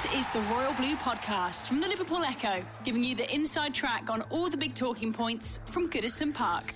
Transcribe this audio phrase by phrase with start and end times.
[0.00, 4.08] This is the Royal Blue Podcast from the Liverpool Echo, giving you the inside track
[4.10, 6.72] on all the big talking points from Goodison Park.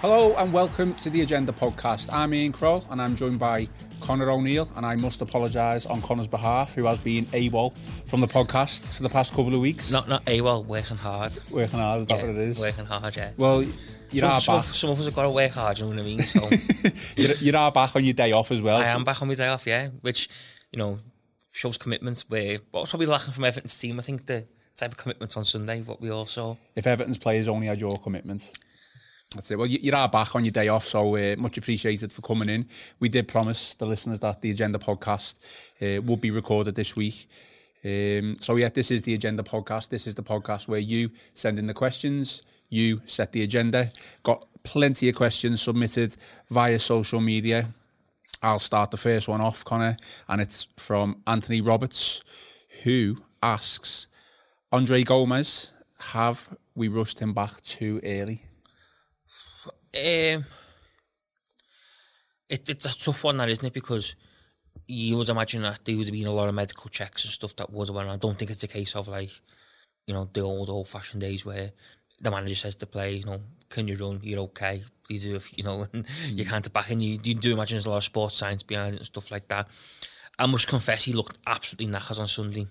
[0.00, 2.12] Hello and welcome to the Agenda podcast.
[2.12, 3.68] I'm Ian Kroll and I'm joined by
[4.00, 7.72] Connor O'Neill and I must apologise on Connor's behalf, who has been AWOL
[8.06, 9.92] from the podcast for the past couple of weeks.
[9.92, 11.38] Not not AWOL, working hard.
[11.52, 12.58] Working hard, is that Yeah, what it is?
[12.58, 13.30] Working hard, yeah.
[13.36, 13.72] Well, you
[14.10, 14.64] some, are some, back.
[14.64, 16.20] some of us have got to work hard, you know what I mean?
[16.24, 16.40] So
[17.16, 18.78] You're, you are back on your day off as well.
[18.80, 20.28] I am back on my day off, yeah, which,
[20.72, 20.98] you know,
[21.54, 23.98] shows commitments where what was probably lacking from Everton's team.
[24.00, 24.44] I think the
[24.76, 26.56] type of commitment on Sunday, what we all saw.
[26.74, 28.52] If Everton's players only had your commitment.
[29.34, 29.58] That's it.
[29.58, 32.48] Well, you, you are back on your day off, so uh, much appreciated for coming
[32.48, 32.68] in.
[33.00, 35.38] We did promise the listeners that the Agenda podcast
[35.80, 37.28] uh, would be recorded this week.
[37.84, 39.90] Um, so, yeah, this is the Agenda podcast.
[39.90, 43.90] This is the podcast where you send in the questions, you set the agenda.
[44.22, 46.16] Got plenty of questions submitted
[46.50, 47.68] via social media.
[48.44, 49.96] I'll start the first one off, Connor,
[50.28, 52.22] and it's from Anthony Roberts,
[52.82, 54.06] who asks
[54.70, 55.72] Andre Gomes,
[56.12, 58.42] have we rushed him back too early?
[59.96, 60.44] Um,
[62.50, 63.72] it, it's a tough one, that isn't it?
[63.72, 64.14] Because
[64.86, 67.56] you would imagine that there would have been a lot of medical checks and stuff
[67.56, 68.10] that would have went.
[68.10, 69.30] I don't think it's a case of like,
[70.06, 71.72] you know, the old old fashioned days where
[72.20, 74.20] the manager says to play, you know, can you run?
[74.22, 74.84] You're okay.
[75.08, 76.50] These are, you know, and you hmm.
[76.50, 78.98] can't back and you, you do imagine there's a lot of sports science behind it
[78.98, 79.68] and stuff like that.
[80.38, 82.66] I must confess, he looked absolutely knackered on Sunday.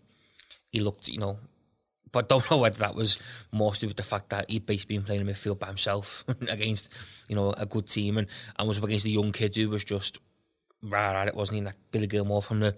[0.72, 1.38] He looked, you know,
[2.12, 3.20] but don't know whether that was
[3.52, 6.24] more to do with the fact that he'd basically been playing in midfield by himself
[6.50, 6.94] against,
[7.28, 8.28] you know, a good team and,
[8.58, 10.20] and was up against a young kid who was just
[10.82, 11.64] rah at it, wasn't he?
[11.64, 12.74] Like Billy Gilmour from the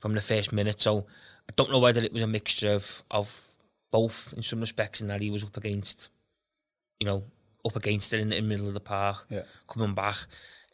[0.00, 0.80] from the first minute.
[0.80, 1.06] So
[1.48, 3.42] I don't know whether it was a mixture of of
[3.90, 6.08] both in some respects in that he was up against,
[7.00, 7.22] you know,
[7.64, 9.42] up against it in, in the middle of the park, Yeah.
[9.68, 10.16] coming back.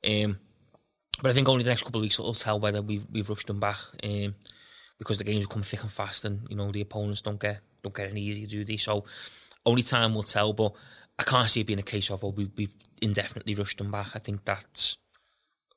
[0.06, 0.38] Um,
[1.22, 3.46] but I think only the next couple of weeks will tell whether we've we've rushed
[3.46, 3.76] them back.
[4.02, 4.34] Um,
[4.98, 7.60] because the games will come thick and fast, and you know the opponents don't get
[7.82, 8.76] don't get any easier, do they?
[8.76, 9.04] So
[9.64, 10.52] only time will tell.
[10.52, 10.72] But
[11.18, 14.08] I can't see it being a case of oh we, we've indefinitely rushed them back.
[14.14, 14.96] I think that's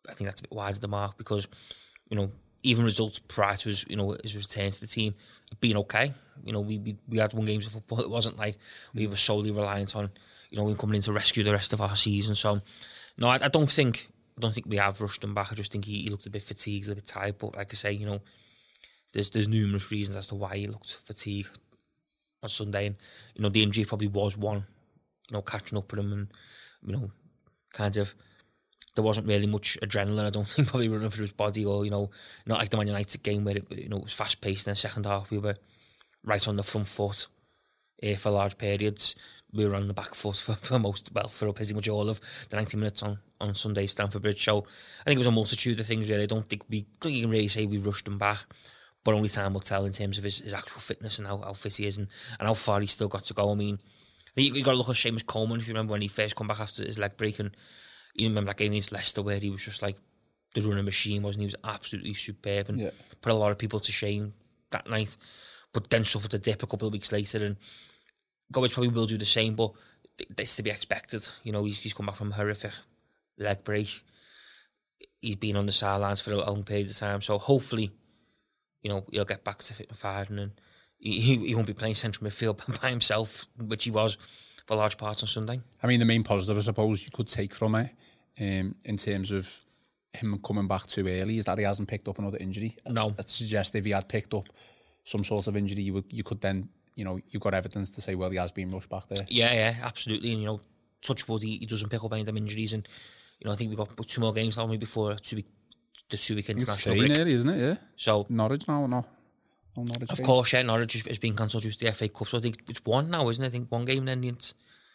[0.10, 1.48] I think that's a bit wide of the mark because
[2.10, 2.30] you know
[2.64, 5.14] even results prior to his you know his return to the team
[5.50, 6.14] have been okay.
[6.44, 8.00] You know we we, we had one games of football.
[8.04, 8.56] It wasn't like
[8.94, 10.10] we were solely reliant on
[10.54, 12.36] you know him coming in to rescue the rest of our season.
[12.36, 12.62] So
[13.18, 14.08] no, I, I don't think.
[14.38, 15.52] I don't think we have rushed him back.
[15.52, 17.38] I just think he, he looked a bit fatigued, a little bit tired.
[17.40, 18.22] But like I say, you know,
[19.14, 21.60] there's there's numerous reasons as to why he looked fatigued
[22.44, 22.96] on Sunday, and
[23.36, 24.64] you know the injury probably was one.
[25.30, 26.28] You know, catching up with him, and
[26.86, 27.12] you know,
[27.74, 28.14] kind of
[28.94, 30.28] there wasn't really much adrenaline.
[30.28, 32.12] I don't think probably running through his body, or you know,
[32.46, 34.68] not like the Man United game where it you know it was fast paced.
[34.68, 35.56] In the second half, we were
[36.24, 37.26] right on the front foot
[38.04, 39.16] uh, for large periods.
[39.54, 42.20] We were on the back foot for, for most, well, for pretty much all of
[42.50, 44.44] the 90 minutes on, on Sunday, Stamford Bridge.
[44.44, 44.60] So
[45.02, 46.24] I think it was a multitude of things, really.
[46.24, 48.40] I don't think we, don't you can really say we rushed him back,
[49.04, 51.54] but only time will tell in terms of his, his actual fitness and how, how
[51.54, 52.08] fit he is and,
[52.40, 53.52] and how far he's still got to go.
[53.52, 55.92] I mean, I think you, you got to look at Seamus Coleman, if you remember
[55.92, 57.56] when he first come back after his leg break, and
[58.16, 59.98] you remember that game against Leicester where he was just like
[60.56, 61.44] the running machine, wasn't he?
[61.44, 62.90] He was absolutely superb and Yeah.
[63.22, 64.34] put a lot of people to shame
[64.72, 65.16] that night.
[65.74, 67.58] But then suffered a dip a couple of weeks later, and
[68.52, 69.56] Gomes probably will do the same.
[69.56, 69.72] But
[70.36, 71.28] that's to be expected.
[71.44, 72.74] You know, he's, he's come back from a horrific
[73.38, 74.02] leg break.
[75.22, 77.92] He's been on the sidelines for a long period of time, so hopefully,
[78.82, 80.52] you know, he'll get back to fit and firing, and
[80.98, 84.18] he, he, he won't be playing central midfield by himself, which he was
[84.66, 85.62] for large parts on Sunday.
[85.82, 87.92] I mean, the main positive, I suppose, you could take from it
[88.40, 89.62] um, in terms of
[90.14, 92.76] him coming back too early is that he hasn't picked up another injury.
[92.88, 93.10] No.
[93.12, 94.46] That suggests if he had picked up
[95.04, 98.02] some sort of injury, you, would, you could then, you know, you've got evidence to
[98.02, 99.26] say, well, he has been rushed back there.
[99.30, 100.32] Yeah, yeah, absolutely.
[100.32, 100.60] And you know,
[101.02, 102.88] touch wood, he, he doesn't pick up any of them injuries, and
[103.40, 105.48] you know, I think we've got two more games now, maybe before two week,
[106.10, 107.18] the two week It's international break.
[107.18, 107.60] early, isn't it?
[107.60, 107.76] Yeah.
[107.96, 109.06] So Norwich now or no?
[109.76, 110.26] No Norwich Of game?
[110.26, 112.86] course, yeah, Norwich has- been cancelled due to the FA Cup, so I think it's
[112.86, 113.48] one now, isn't it?
[113.48, 114.36] I think one game then the,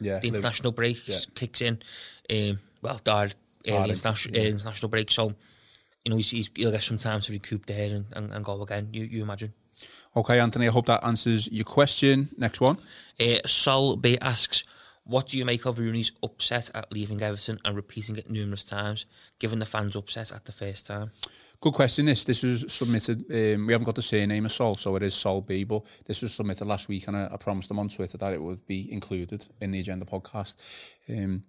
[0.01, 0.21] Yeah.
[0.21, 1.19] the international break yeah.
[1.35, 1.83] kicks in.
[2.31, 3.33] Um, well, early
[3.67, 5.33] Ireland, international, uh, international break, so
[6.05, 8.63] you know he's, he's, he'll get some time to recoup there and, and, and go
[8.63, 8.89] again.
[8.93, 9.53] You you imagine?
[10.17, 12.29] Okay, Anthony, I hope that answers your question.
[12.37, 12.79] Next one.
[13.21, 14.65] Uh, Sol B asks,
[15.05, 19.07] "What do you make of Rooney's upset at leaving Everton and repeating it numerous times,
[19.39, 21.13] given the fans' upset at the first time?"
[21.61, 22.07] Good question.
[22.07, 23.25] This this was submitted.
[23.31, 25.65] Um, we haven't got the surname of Sol, so it is Sol B.
[25.65, 28.43] But this was submitted last week, and I, I promised them on Twitter that it
[28.43, 30.57] would be included in the agenda podcast.
[31.09, 31.43] Um,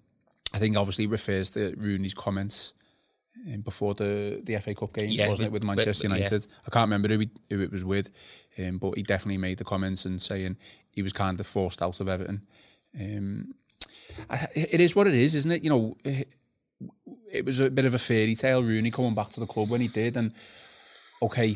[0.52, 2.74] I think obviously refers to Rooney's comments
[3.54, 6.26] um, before the the FA Cup game, Yeah, wasn't it, with- Manchester with- yeah.
[6.26, 6.48] United?
[6.68, 8.10] I can't remember who, he, who it was with,
[8.58, 10.58] um, but he definitely made the comments and saying
[10.92, 12.42] he was kind of forced out of Everton.
[13.00, 13.54] Um,
[14.30, 15.64] I, it is what it is, isn't it?
[15.64, 16.28] You know, it,
[17.32, 18.64] it was a bit of a fairy tale.
[18.64, 20.32] Rooney coming back to the club when he did, and
[21.22, 21.56] okay,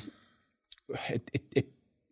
[1.09, 1.67] it, it, it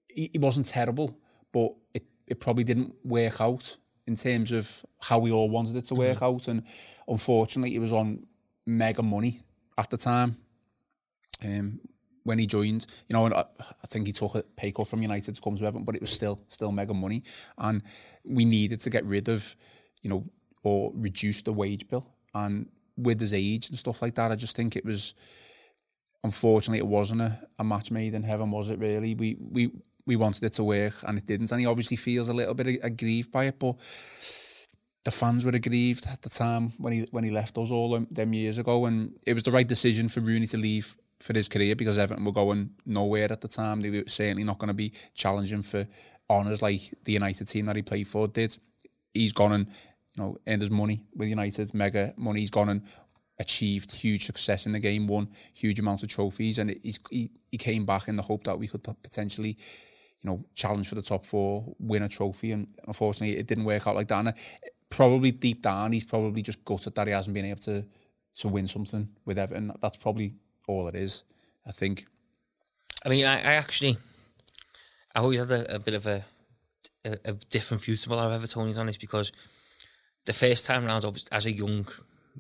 [0.10, 1.16] he he wasn't terrible,
[1.52, 3.78] but it, it probably didn't work out
[4.08, 6.48] in terms of how we all wanted it to work out.
[6.48, 6.64] And
[7.08, 8.26] unfortunately, it was on
[8.66, 9.42] mega money
[9.82, 10.38] at the time.
[11.44, 11.80] Um,
[12.24, 15.02] when he joined, you know, and I, I think he took a pay cut from
[15.02, 17.24] United to come to Everton, but it was still still mega money,
[17.58, 17.82] and
[18.24, 19.56] we needed to get rid of,
[20.04, 20.24] you know,
[20.64, 22.06] or reduce the wage bill.
[22.36, 25.16] And with his age and stuff like that, I just think it was
[26.24, 29.16] unfortunately it wasn't a, a match made in heaven, was it really?
[29.16, 29.72] We we
[30.06, 31.52] we wanted it to work and it didn't.
[31.52, 33.76] And he obviously feels a little bit aggrieved by it, but
[35.04, 38.34] the fans were aggrieved at the time when he when he left us all them,
[38.34, 41.76] years ago, and it was the right decision for Rooney to leave for his career
[41.76, 43.82] because Everton were going nowhere at the time.
[43.82, 45.88] They were certainly not going to be challenging for
[46.30, 48.58] honours like the United team that he played for did.
[49.14, 49.68] He's gone and
[50.16, 52.42] you know earned his money with United, mega money.
[52.42, 52.84] He's gone and
[53.40, 57.58] achieved huge success in the game, won huge amounts of trophies, and he's, he he
[57.58, 59.58] came back in the hope that we could potentially,
[60.22, 63.88] you know, challenge for the top four, win a trophy, and unfortunately it didn't work
[63.88, 64.20] out like that.
[64.20, 64.34] And uh,
[64.92, 67.84] probably deep down, he's probably just gutted that he hasn't been able to
[68.36, 69.74] to win something with Everton.
[69.82, 70.36] That's probably
[70.68, 71.24] all it is.
[71.68, 72.06] I think.
[73.06, 73.98] I mean, I, I actually,
[75.16, 76.24] I've always had a, a bit of a,
[77.04, 79.32] a, a different view to a lot of Evertonians on this because
[80.26, 81.86] the first time round, as a young,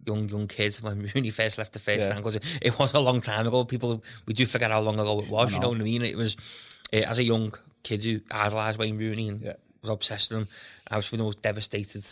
[0.05, 2.05] young, young kid, when Rooney first left the first Yeah.
[2.05, 3.65] stand, because it, it was a long time ago.
[3.65, 5.49] People, we do forget how long ago it was.
[5.51, 5.61] I You know.
[5.63, 6.03] know what I mean?
[6.03, 9.53] It was uh, as a young kid who idolised Wayne Rooney and Yeah.
[9.81, 10.47] was obsessed with him.
[10.89, 12.03] I was the most devastated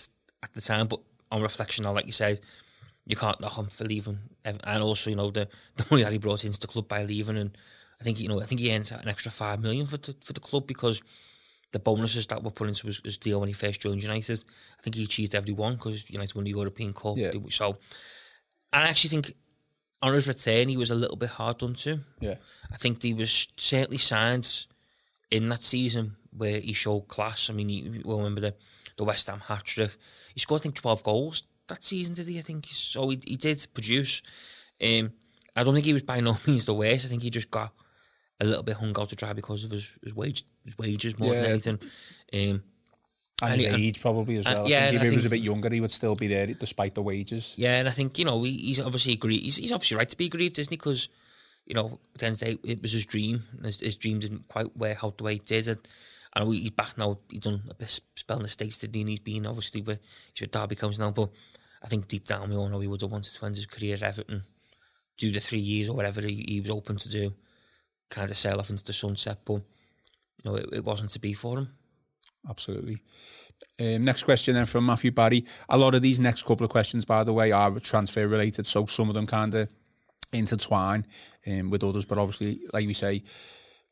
[0.43, 0.99] at the time, but
[1.31, 2.39] on reflection, now, like you said,
[3.05, 5.47] you can't knock him for leaving, and also you know the
[5.77, 7.57] the money that he brought into the club by leaving, and
[7.99, 10.33] I think you know I think he earns an extra five million for the, for
[10.33, 11.01] the club because
[11.71, 14.43] the bonuses that were put into his, his deal when he first joined United,
[14.79, 17.17] I think he achieved every one because United won the European Cup.
[17.17, 17.31] Yeah.
[17.49, 17.77] So
[18.73, 19.35] I actually think
[20.01, 21.99] on his return he was a little bit hard done to.
[22.19, 22.35] Yeah.
[22.71, 24.67] I think there was certainly signs
[25.29, 27.49] in that season where he showed class.
[27.49, 28.55] I mean, you you remember the,
[28.97, 29.91] the West Ham hat trick.
[30.33, 32.39] He scored, I think, 12 goals that season, did he?
[32.39, 33.09] I think so.
[33.09, 34.21] He, he did produce.
[34.83, 35.11] Um,
[35.55, 37.05] I don't think he was by no means the worst.
[37.05, 37.71] I think he just got
[38.39, 41.33] a little bit hung out to dry because of his, his wage his wages more
[41.33, 41.79] than anything.
[42.33, 42.63] Um,
[43.41, 44.65] And And his and- age probably as well.
[44.65, 46.47] I yeah, think if I he was a bit younger, he would still be there
[46.47, 47.55] despite the wages.
[47.57, 49.43] Yeah, and I think you know he, he's obviously aggrieved.
[49.43, 50.77] He's, he's obviously right to be aggrieved, isn't he?
[50.77, 51.09] Because
[51.65, 53.43] you know, at the end of the day, it was his dream.
[53.57, 55.67] And his, his dream didn't quite work out the way it did.
[55.67, 55.79] And,
[56.39, 57.19] and he's back now.
[57.29, 59.01] He's done a bit spell in the states, he?
[59.01, 59.99] And he's been obviously with
[60.33, 61.11] he's with Derby County now.
[61.11, 61.29] But
[61.83, 63.95] I think deep down we all know he would have wanted to end his career
[63.95, 64.43] at Everton,
[65.17, 67.33] do the three years or whatever he, he was open to do,
[68.09, 69.39] kind of sail off into the sunset.
[69.45, 69.61] But
[70.43, 71.69] you know, it, it wasn't to be for him.
[72.49, 73.01] Absolutely.
[73.79, 75.45] Um, next question then from Matthew Barry.
[75.67, 78.85] A lot of these next couple of questions, by the way, are transfer related, so
[78.85, 79.69] some of them kind of
[80.31, 81.05] intertwine
[81.47, 82.05] um, with others.
[82.05, 83.23] But obviously, like we say,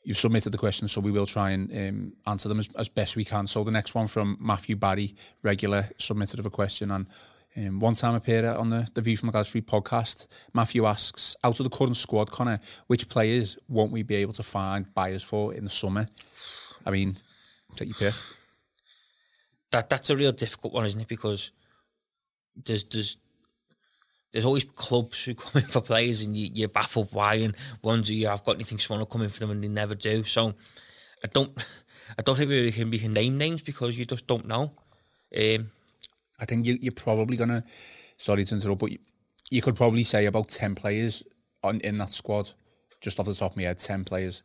[0.07, 3.17] you've submitted the questions, so we will try and um, answer them as, as best
[3.17, 3.45] we can.
[3.45, 7.07] So the next one from Matthew Barry, regular submitted of a question and
[7.57, 10.29] um, one time appearer on the, the View from Gwladys Street podcast.
[10.53, 14.43] Matthew asks, out of the current squad, Connor, which players won't we be able to
[14.43, 16.05] find buyers for in the summer?
[16.85, 17.17] I mean,
[17.75, 18.13] take your pick.
[19.71, 21.09] that that's a real difficult one, isn't it?
[21.09, 21.51] Because
[22.55, 23.17] there's there's
[24.37, 28.13] there's always clubs who come in for players, and you, you're baffled why, and wonder
[28.13, 30.23] you have got anything small coming for them, and they never do.
[30.23, 30.53] So
[31.23, 31.57] I don't
[32.19, 34.73] I don't think we can we can name names because you just don't know.
[35.35, 35.71] Um,
[36.39, 37.63] I think you, you're probably gonna.
[38.17, 38.99] Sorry to interrupt, but you,
[39.49, 41.23] you could probably say about ten players
[41.63, 42.47] on in that squad,
[43.01, 44.43] just off the top of my head, ten players.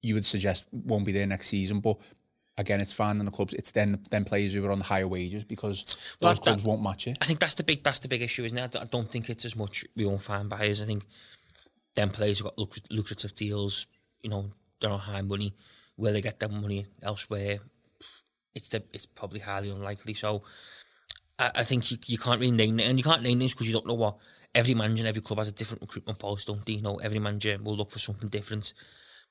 [0.00, 1.98] You would suggest won't be there next season, but
[2.58, 3.54] again, it's fine in the clubs.
[3.54, 6.82] It's then then players who are on higher wages because Well, those that- clubs won't
[6.82, 7.18] match it.
[7.20, 8.76] I think that's the big that's the big issue, isn't it?
[8.76, 10.82] I don't think it's as much we won't find buyers.
[10.82, 11.06] I think
[11.94, 12.58] them players who got
[12.90, 13.86] lucrative deals,
[14.22, 14.46] you know,
[14.80, 15.54] they're on high money.
[15.96, 17.58] Will they get that money elsewhere?
[18.54, 20.14] It's the it's probably highly unlikely.
[20.14, 20.42] So
[21.38, 23.66] I, I think you, you can't really name it, and you can't name names because
[23.66, 24.16] you don't know what
[24.54, 26.74] every manager and every club has a different recruitment policy, don't they?
[26.74, 28.72] You know, every manager will look for something different.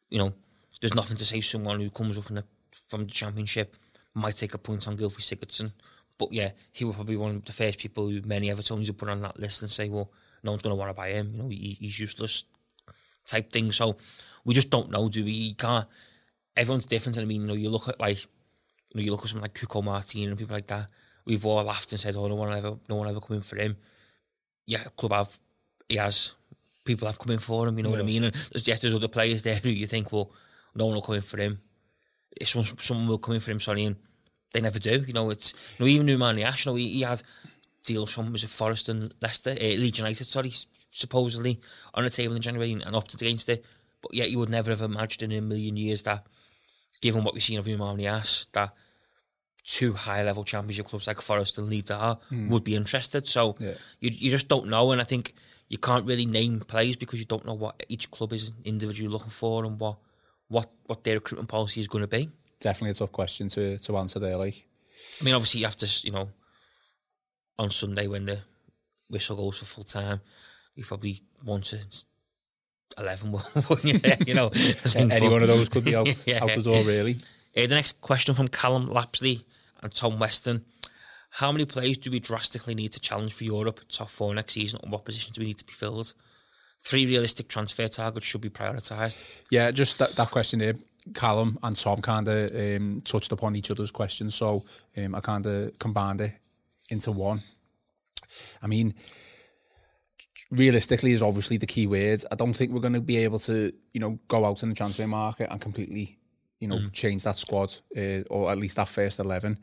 [0.10, 0.34] You know,
[0.82, 2.44] there's nothing to say someone who comes up from the
[2.88, 3.76] from the championship
[4.14, 5.72] might take a point on Gylfi Sigurdsson.
[6.18, 8.94] But yeah, he will probably be one of the first people who many Evertonians will
[8.94, 10.12] put on that list and say, well,
[10.44, 11.32] no one's going to want to buy him.
[11.34, 12.46] You know, he, he's useless.
[13.26, 13.72] type thing.
[13.72, 13.98] So
[14.46, 15.32] we just don't know, do we?
[15.32, 15.86] You can't.
[16.56, 17.18] Everyone's different.
[17.18, 19.44] And I mean, you know, you look at like, you know, you look at someone
[19.44, 20.88] like Cuco Martin and people like that.
[21.26, 23.58] We've all laughed and said, "Oh, no one ever, no one ever come in for
[23.58, 23.76] him."
[24.68, 25.40] Yeah, club have
[25.90, 26.34] he has
[26.86, 27.76] people have come in for him.
[27.78, 27.96] You know yeah.
[27.96, 28.24] what I mean?
[28.26, 30.32] And there's, yeah, there's other players there who you think, well,
[30.76, 31.60] no one will come in for him.
[32.44, 33.96] Someone, someone will come in for him, sorry, and
[34.54, 35.04] they never do.
[35.06, 37.22] You know, it's you know even Nemanja Mash, you know, he, he had
[37.86, 40.52] deals from was it Forest and Leicester, uh, Leeds United, sorry,
[40.90, 41.60] supposedly
[41.94, 43.64] on the table in January and opted against it.
[44.02, 46.26] But yet you would never have imagined in a million years that,
[47.02, 48.74] given what we've seen of Nemanja Mash, that
[49.64, 52.50] two high level championship clubs like Forest and Leeds are mm.
[52.50, 53.28] would be interested.
[53.28, 53.74] So yeah.
[54.00, 55.34] you you just don't know, and I think
[55.68, 59.32] you can't really name players because you don't know what each club is individually looking
[59.32, 59.98] for and what
[60.48, 62.30] what what their recruitment policy is going to be.
[62.60, 64.38] Definitely a tough question to to answer there.
[64.38, 64.66] Like,
[65.22, 66.30] I mean, obviously you have to, you know,
[67.58, 68.40] on Sunday when the
[69.10, 70.22] whistle goes for full time,
[70.76, 71.80] you probably want to.
[72.98, 73.30] 11
[74.28, 74.52] you know
[74.96, 76.42] any one of those could be out, yeah.
[76.42, 77.16] out the door really
[77.58, 79.44] uh, the next question from Callum Lapsley
[79.82, 80.64] and Tom Weston
[81.32, 84.80] how many players do we drastically need to challenge for Europe top four next season
[84.82, 86.14] and what positions do we need to be filled
[86.86, 90.74] three realistic transfer targets should be prioritised yeah just that, that question there
[91.14, 94.64] Callum and Tom kind of um, touched upon each other's questions so
[94.98, 96.34] um, I kind of combined it
[96.90, 97.42] into one
[98.62, 98.94] I mean
[100.52, 102.24] realistically is obviously the key word.
[102.32, 104.76] I don't think we're going to be able to, you know, go out in the
[104.76, 106.18] transfer market and completely,
[106.60, 106.94] you know, mm.
[106.94, 109.58] change that squad uh, or at least that first 11.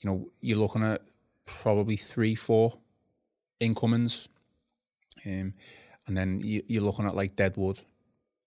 [0.00, 1.02] You know, you're looking at
[1.44, 2.78] probably three, four
[3.60, 4.28] incomings.
[5.24, 5.54] Um,
[6.06, 7.80] and then you, you're looking at like Deadwood,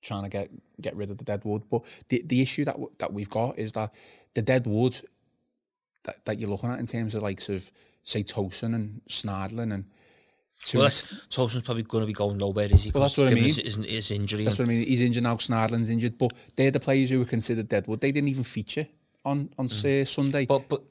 [0.02, 0.50] trying to get
[0.82, 1.70] get rid of the Deadwood.
[1.70, 3.94] But the the issue that that we've got is that
[4.34, 5.00] the Deadwood
[6.04, 7.72] that, that you're looking at in terms of like sort of
[8.04, 9.86] say Tosun and Schneiderlin and
[10.74, 12.92] well, that's, Tosun's probably going to be going nowhere, is he?
[12.92, 13.46] Well, that's what I mean.
[13.46, 14.44] His, his, his injury.
[14.44, 14.86] That's what I mean.
[14.86, 15.36] He's injured now.
[15.36, 17.88] Schneiderlin's injured, but they're the players who were considered dead.
[17.88, 18.86] Well, they didn't even feature
[19.24, 20.08] on on mm.
[20.08, 20.46] Sunday.
[20.46, 20.84] But but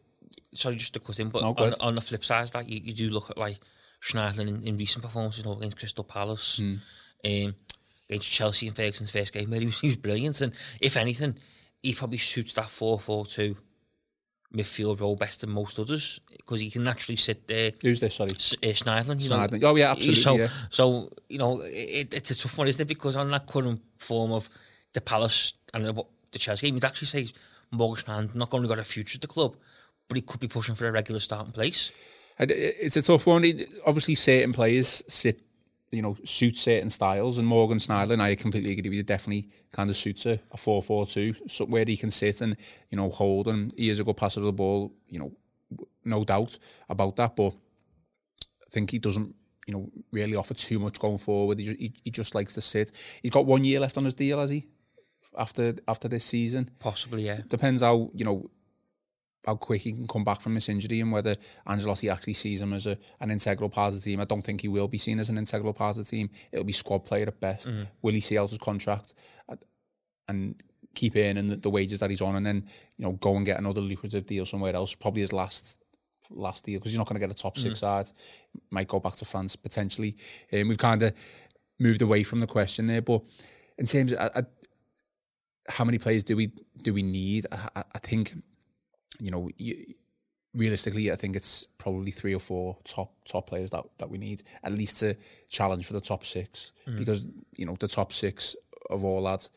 [0.54, 1.28] sorry, just to cut in.
[1.28, 3.58] But no, on, on, the flip side, that you, you do look at like
[4.02, 6.78] Schneiderlin in, in recent performances, you know, against Crystal Palace, mm.
[7.24, 7.54] um,
[8.08, 10.40] against Chelsea in Ferguson's first game, where he was, he was brilliant.
[10.40, 11.36] And if anything,
[11.82, 13.56] he probably suits that four four two
[14.54, 17.72] midfield role best than most others because he can naturally sit there.
[17.82, 18.14] Who's this?
[18.14, 19.22] Sorry, S- uh, Schneiderlin.
[19.22, 19.60] You Schneiderlin.
[19.60, 19.70] Know?
[19.70, 20.22] Oh yeah, absolutely.
[20.22, 20.48] So, yeah.
[20.70, 22.88] so you know, it, it's a tough one, isn't it?
[22.88, 24.48] Because on that current form of
[24.94, 27.28] the Palace and the, the Chelsea game, you'd actually say
[27.70, 29.56] Morgan Schneiderlin not only got a future at the club,
[30.08, 31.92] but he could be pushing for a regular starting place.
[32.40, 33.44] It's a tough one.
[33.86, 35.40] Obviously, certain players sit
[35.90, 37.38] you know, suits certain styles.
[37.38, 41.50] And Morgan Schneiderlin, I completely agree with you, definitely kind of suits a, a 4-4-2,
[41.50, 42.56] so where he can sit and,
[42.90, 43.48] you know, hold.
[43.48, 45.32] And he is a good passer of the ball, you know,
[46.04, 47.36] no doubt about that.
[47.36, 49.34] But I think he doesn't,
[49.66, 51.58] you know, really offer too much going forward.
[51.58, 52.92] He just, he, he just likes to sit.
[53.22, 54.66] He's got one year left on his deal, has he?
[55.36, 57.42] After after this season, possibly, yeah.
[57.48, 58.50] Depends how you know
[59.48, 61.34] how quick he can come back from this injury and whether
[61.66, 64.20] Ancelotti actually sees him as a, an integral part of the team.
[64.20, 66.28] I don't think he will be seen as an integral part of the team.
[66.52, 67.66] It'll be squad player at best.
[67.66, 67.84] Mm-hmm.
[68.02, 69.14] Will he see out his contract
[70.28, 70.62] and
[70.94, 72.66] keep earning the, the wages that he's on and then,
[72.98, 75.82] you know, go and get another lucrative deal somewhere else, probably his last
[76.30, 78.04] last deal because he's not going to get a top six mm-hmm.
[78.04, 78.10] side.
[78.70, 80.14] Might go back to France potentially.
[80.52, 81.14] Um, we've kind of
[81.80, 83.22] moved away from the question there, but
[83.78, 84.42] in terms of I, I,
[85.70, 86.52] how many players do we
[86.82, 87.46] do we need?
[87.50, 88.34] I, I think
[89.18, 89.48] you know,
[90.54, 94.42] realistically, I think it's probably three or four top top players that, that we need
[94.62, 95.16] at least to
[95.48, 96.96] challenge for the top six mm.
[96.98, 98.56] because you know the top six
[98.90, 99.48] of all that,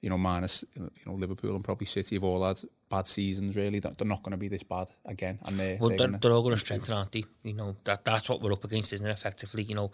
[0.00, 3.56] you know, minus you know Liverpool and probably City of all that bad seasons.
[3.56, 6.18] Really, they're not going to be this bad again, and they're well, they're, they're, gonna,
[6.18, 7.24] they're all going to strengthen, aren't they?
[7.42, 9.10] You know that that's what we're up against, isn't it?
[9.10, 9.90] Effectively, you know,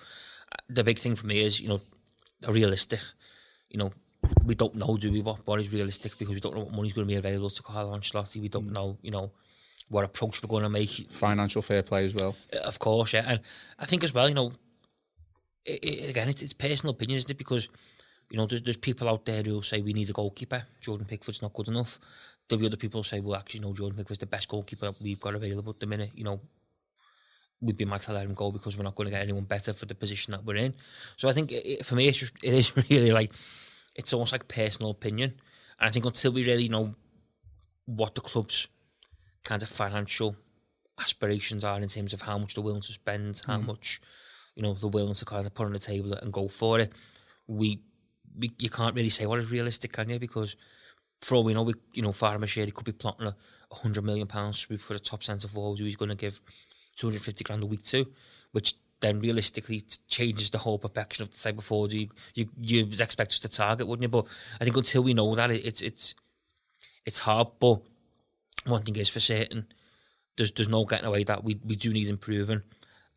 [0.68, 1.80] the big thing for me is you know,
[2.48, 3.00] realistic.
[3.70, 3.90] You know,
[4.44, 6.92] we don't know, do we, what, what is realistic because we don't know what money's
[6.92, 8.40] going to be available to Carlo Ancelotti.
[8.40, 8.72] We don't mm.
[8.72, 9.30] know, you know,
[9.88, 10.90] what approach we're going to make.
[11.10, 12.36] Financial fair play as well.
[12.52, 13.24] Uh, of course, yeah.
[13.26, 13.40] And
[13.78, 14.52] I think as well, you know,
[15.64, 17.38] it, it, again, it's, it's personal opinion, isn't it?
[17.38, 17.68] Because,
[18.30, 20.64] you know, there's, there's people out there who say we need a goalkeeper.
[20.80, 21.98] Jordan Pickford's not good enough.
[22.48, 25.20] There'll be other people who say, well, actually, no, Jordan Pickford's the best goalkeeper we've
[25.20, 26.10] got available at the minute.
[26.14, 26.40] You know,
[27.60, 29.72] we'd be mad to let him go because we're not going to get anyone better
[29.72, 30.74] for the position that we're in.
[31.16, 33.32] So I think it, for me, it's just, it is really like,
[33.98, 35.34] it's almost like personal opinion.
[35.78, 36.94] And I think until we really know
[37.84, 38.68] what the club's
[39.44, 40.36] kind of financial
[41.00, 43.66] aspirations are in terms of how much they're willing to spend, how mm.
[43.66, 44.00] much,
[44.54, 46.92] you know, they're willing to kind of put on the table and go for it,
[47.46, 47.80] we,
[48.38, 50.18] we you can't really say what is realistic, can you?
[50.18, 50.54] Because
[51.20, 53.34] for all we know, we, you know, Farah could be plotting a,
[53.70, 56.40] hundred million pounds for a top centre forward who he's going to give
[56.96, 58.06] 250 grand a week to,
[58.52, 62.48] which then realistically it changes the whole perfection of the type of forward you you
[62.60, 64.08] you expect us to target, wouldn't you?
[64.08, 64.26] But
[64.60, 66.14] I think until we know that, it, it's it's
[67.06, 67.48] it's hard.
[67.60, 67.80] But
[68.66, 69.66] one thing is for certain,
[70.36, 72.62] there's there's no getting away that we we do need improving,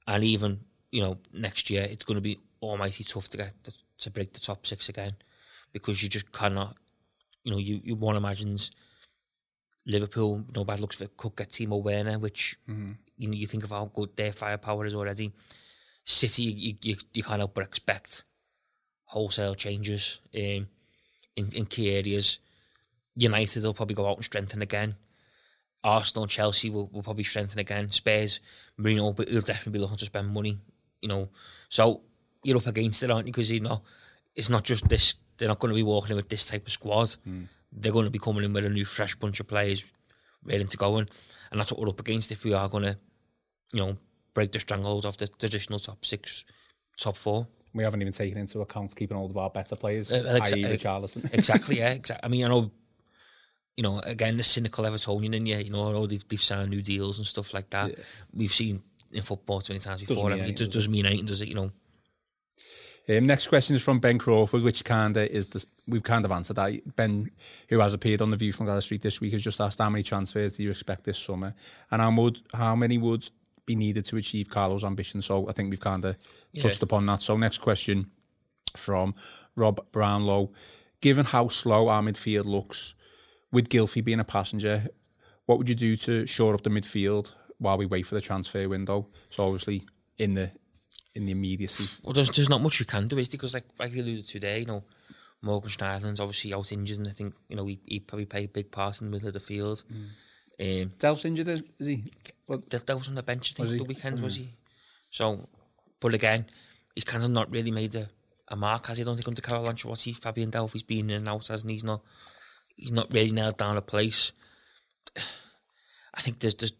[0.07, 0.59] and even
[0.91, 4.33] you know next year it's going to be almighty tough to get the, to break
[4.33, 5.13] the top six again,
[5.73, 6.75] because you just cannot.
[7.43, 8.69] You know, you you one imagines
[9.87, 12.91] Liverpool, no bad looks for could get Timo Werner, which mm-hmm.
[13.17, 15.31] you know you think of how good their firepower is already.
[16.03, 18.23] City, you, you, you can't help but expect
[19.05, 20.67] wholesale changes um,
[21.35, 22.39] in in key areas.
[23.15, 24.95] United will probably go out and strengthen again.
[25.83, 27.89] Arsenal, Chelsea will, will probably strengthen again.
[27.91, 28.39] Spurs,
[28.79, 30.57] Mourinho, but he'll definitely be looking to spend money.
[31.01, 31.29] You know,
[31.69, 32.01] so
[32.43, 33.33] you're up against it, aren't you?
[33.33, 33.81] Because you know,
[34.35, 35.15] it's not just this.
[35.37, 37.15] They're not going to be walking in with this type of squad.
[37.27, 39.83] Mm they're going to be coming in with a new fresh bunch of players
[40.43, 41.07] ready to go in,
[41.51, 42.97] and that's what we're up against if we are going to,
[43.73, 43.97] you know,
[44.33, 46.45] break the stranglehold of the traditional top six,
[46.99, 47.47] top four.
[47.73, 50.77] We haven't even taken into account keeping all of our better players, uh, exa- i.e.
[50.77, 51.33] Richarlison.
[51.33, 51.91] exactly, yeah.
[51.91, 52.25] Exactly.
[52.25, 52.71] I mean, I know,
[53.77, 56.69] you know, again, the cynical Evertonian in you, you know, I know they've, they've signed
[56.69, 57.89] new deals and stuff like that.
[57.89, 58.03] Yeah.
[58.33, 58.83] We've seen
[59.13, 60.29] in football 20 times before.
[60.29, 61.47] Doesn't it does, doesn't mean anything, does it?
[61.47, 61.71] You know,
[63.09, 66.31] um, next question is from Ben Crawford, which kind of is the we've kind of
[66.31, 66.95] answered that.
[66.95, 67.31] Ben,
[67.69, 69.89] who has appeared on the View from Gwladys Street this week, has just asked how
[69.89, 71.53] many transfers do you expect this summer,
[71.89, 73.29] and how would how many would
[73.71, 75.21] be needed to achieve Carlo's ambition.
[75.21, 76.17] So I think we've kind of
[76.51, 76.63] yeah.
[76.63, 77.21] touched upon that.
[77.21, 78.11] So next question
[78.75, 79.15] from
[79.55, 80.51] Rob Brownlow:
[81.01, 82.95] Given how slow our midfield looks,
[83.51, 84.87] with Gylfi being a passenger,
[85.45, 88.67] what would you do to shore up the midfield while we wait for the transfer
[88.67, 89.07] window?
[89.29, 89.83] So obviously
[90.17, 90.51] in the
[91.15, 91.85] in the immediacy.
[92.03, 94.31] Well, there's, there's not much we can do, is because like like you alluded to
[94.31, 94.83] today, you know,
[95.41, 98.53] Morgan Schneiderlin's obviously out injured, and I think you know he he probably played a
[98.53, 99.83] big part in the middle of the field.
[99.91, 100.07] Mm.
[100.61, 101.47] Um, Delph's injured,
[101.79, 102.03] is he?
[102.57, 104.23] Delph was on the bench, I think, the weekend, mm.
[104.23, 104.49] was he?
[105.11, 105.47] So,
[105.99, 106.45] but again,
[106.95, 108.07] he's kind of not really made a,
[108.47, 109.03] a mark, has he?
[109.03, 111.75] I don't think under Carlo Ancelotti, Fabian Delph, he's been in and out, hasn't he?
[111.75, 112.01] He's not,
[112.75, 114.31] he's not really nailed down a place.
[116.13, 116.73] I think there's, there's,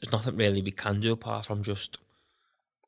[0.00, 1.98] there's nothing really we can do apart from just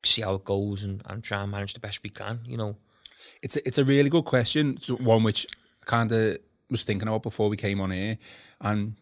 [0.03, 2.77] see how it goes and, and try and manage the best we can, you know.
[3.41, 5.47] It's a, it's a really good question, one which
[5.83, 6.37] I kind of
[6.69, 8.17] was thinking about before we came on here.
[8.61, 8.95] And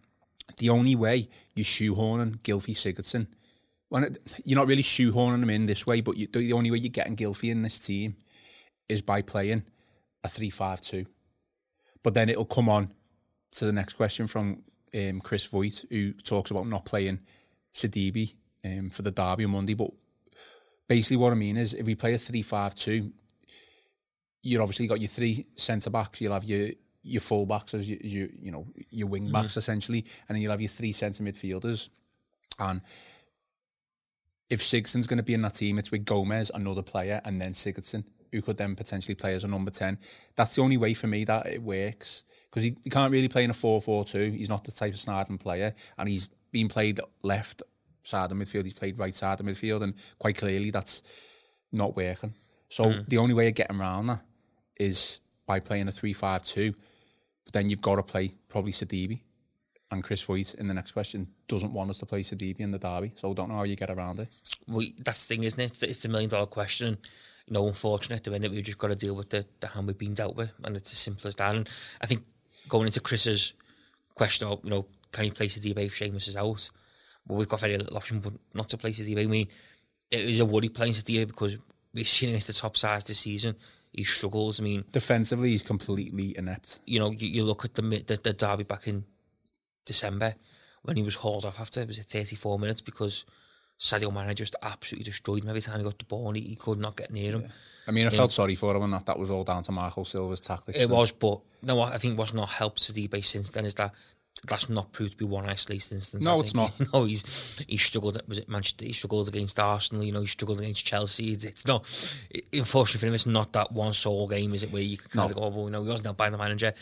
[0.57, 3.27] the only way you're shoehorning Gylfi Sigurdsson,
[3.89, 6.77] when it, you're not really shoehorning them in this way, but you, the only way
[6.77, 8.15] you're getting Gylfi in this team
[8.89, 9.63] is by playing
[10.23, 11.05] a 3 5 2.
[12.03, 12.91] But then it'll come on
[13.53, 14.63] to the next question from
[14.95, 17.19] um, Chris Voigt, who talks about not playing
[17.73, 19.91] Sidibe um, for the derby on Monday, but
[20.87, 23.11] basically what I mean is if we play a 3-5-2,
[24.43, 26.69] you're obviously got your three centre backs, you'll have your
[27.05, 29.57] your full backs as you, you you know your wing backs mm.
[29.57, 31.89] essentially, and then you'll have your three centre midfielders.
[32.59, 32.81] And
[34.49, 37.53] if Sigurdsson's going to be in that team, it's with Gomes, another player, and then
[37.53, 39.97] Sigurdsson, who could then potentially play as a number 10.
[40.35, 42.23] That's the only way for me that it works.
[42.49, 44.31] Because he, he can't really play in a 4 4 2.
[44.31, 45.73] He's not the type of Snarden player.
[45.97, 47.63] And he's been played left
[48.03, 51.03] side of midfield, he's played right side of midfield, and quite clearly that's
[51.71, 52.33] not working.
[52.69, 53.07] So mm.
[53.07, 54.21] the only way of getting around that
[54.77, 56.75] is by playing a 3-5-2,
[57.45, 59.21] but then you've got to play probably Sidibe.
[59.91, 62.79] And Chris Voigt in the next question doesn't want us to play Sidibe in the
[62.79, 64.35] derby, so I don't know how you get around it.
[64.67, 65.83] Well, that's the thing, isn't it?
[65.83, 66.97] It's the million dollar question.
[67.45, 69.85] You know, unfortunately, at the minute, we've just got to deal with the, the hand
[69.85, 71.55] we've been dealt with, and it's as simple as that.
[71.55, 71.69] And
[72.01, 72.23] I think
[72.67, 73.53] going into Chris's
[74.15, 76.69] question you know, can you play Sidibe if Seamus is out?
[77.27, 79.19] Well, we've got very little option but not to play City.
[79.19, 79.47] I mean,
[80.11, 81.57] it is a worry playing City because
[81.93, 83.55] we've seen against the top sides this season.
[83.95, 84.59] He struggles.
[84.59, 86.79] I mean, defensively, he's completely inept.
[86.85, 89.05] You know, you, you look at the, the the derby back in
[89.85, 90.35] December
[90.81, 93.25] when he was hauled off after it was 34 minutes because
[93.79, 96.55] Sadio Mane just absolutely destroyed him every time he got the ball and he, he
[96.55, 97.41] could not get near him.
[97.41, 97.47] Yeah.
[97.87, 100.03] I mean, I felt sorry for him and that that was all down to Marco
[100.03, 100.79] Silva's tactics.
[100.79, 103.93] It was, but no, I think what's not helped Sidibe since then is that
[104.43, 106.23] that's not proved to be one isolated instance.
[106.23, 106.71] No, it's not.
[106.93, 108.21] no, he's he struggled.
[108.27, 108.85] Was it Manchester?
[108.85, 110.03] He struggled against Arsenal.
[110.03, 111.31] You know, he struggled against Chelsea.
[111.31, 111.83] It's, it's not.
[112.29, 114.71] It, unfortunately for him, it's not that one sole game, is it?
[114.71, 115.35] Where you can kind no.
[115.35, 116.73] of go, oh, well, you know, he wasn't out by the manager.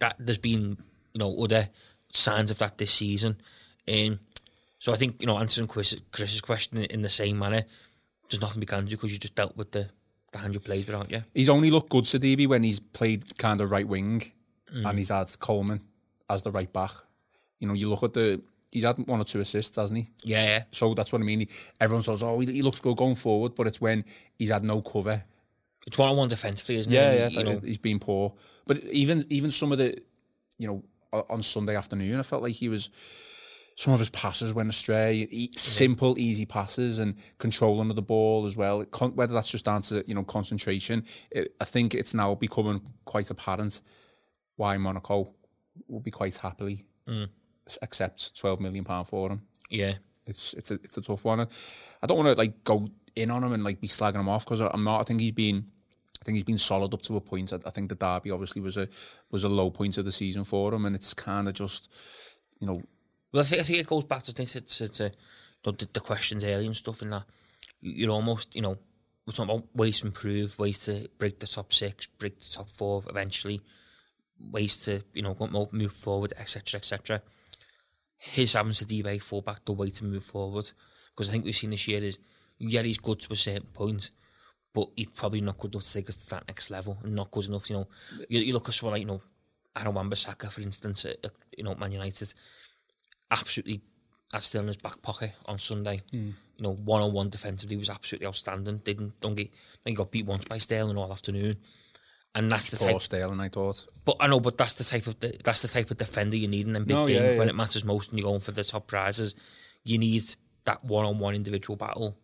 [0.00, 0.76] That there's been
[1.12, 1.68] you know other
[2.12, 3.36] signs of that this season.
[3.88, 4.20] Um,
[4.78, 7.64] so I think you know answering Chris, Chris's question in the same manner,
[8.30, 9.88] there's nothing we can do because you just dealt with the
[10.32, 11.22] the hand you played with, aren't you?
[11.34, 14.32] He's only looked good, Sidibe, when he's played kind of right wing,
[14.74, 14.88] mm.
[14.88, 15.80] and he's had Coleman
[16.28, 16.92] as the right back.
[17.58, 20.10] You know, you look at the he's had one or two assists, hasn't he?
[20.24, 20.44] Yeah.
[20.44, 20.62] yeah.
[20.70, 21.46] So that's what I mean.
[21.80, 24.04] everyone says, "Oh, he, he, looks good going forward," but it's when
[24.38, 25.24] he's had no cover.
[25.86, 27.18] It's one on one defensively, isn't yeah, it?
[27.18, 27.38] Yeah, yeah.
[27.38, 28.34] You know, he's been poor.
[28.66, 29.98] But even even some of the,
[30.58, 30.84] you know,
[31.30, 32.90] on Sunday afternoon, I felt like he was
[33.76, 35.28] some of his passes went astray.
[35.30, 38.84] E- simple, easy passes and controlling of the ball as well.
[38.86, 42.82] Con- whether that's just down to you know concentration, it, I think it's now becoming
[43.04, 43.80] quite apparent
[44.56, 45.34] why Monaco
[45.88, 47.28] will be quite happily mm.
[47.66, 49.42] s- accept twelve million pound for him.
[49.70, 49.94] Yeah.
[50.26, 51.40] It's it's a it's a tough one.
[51.40, 54.44] I don't want to like go in on him and like be slagging him off
[54.44, 55.00] because I'm not.
[55.00, 55.66] I think he's been.
[56.20, 57.52] I think he's been solid up to a point.
[57.52, 58.88] I, I think the derby obviously was a
[59.30, 61.88] was a low point of the season for him, and it's kind of just,
[62.58, 62.82] you know,
[63.32, 65.10] Well, I think, I think it goes back to, to, to, to you
[65.64, 67.24] know, the, the questions earlier and stuff and that.
[67.80, 68.76] You- You're almost, you know,
[69.24, 72.68] we're talking about ways to improve, ways to break the top six, break the top
[72.70, 73.60] four eventually,
[74.40, 75.36] ways to, you know,
[75.72, 77.22] move forward, etc., etc.
[78.18, 80.70] His having to debate fall back the way to move forward.
[81.10, 82.18] Because I think we've seen this year is,
[82.58, 84.10] yeah, he's good to a certain point,
[84.72, 87.30] but he's probably not good enough to take us to that next level and not
[87.30, 87.88] good enough, you know.
[88.28, 89.20] You, you look at someone like, you know,
[89.76, 92.32] Aaron Wan-Bissaka, for instance, at, at, you know, Man United,
[93.30, 93.80] absolutely
[94.32, 96.02] had still in his back pocket on Sunday.
[96.10, 96.30] Hmm.
[96.56, 98.78] You know, one on one defensively was absolutely outstanding.
[98.78, 99.52] Didn't don't get
[99.84, 101.56] he got beat once by Sterling all afternoon.
[102.36, 103.40] And that's the poor type Sterling.
[103.40, 103.84] I thought.
[104.04, 106.46] but I know, but that's the type of the, that's the type of defender you
[106.46, 108.52] need in them big No, games yeah, when it matters most and you're going for
[108.52, 109.34] the top prizes.
[109.82, 110.22] You need
[110.66, 112.16] that one on one individual battle.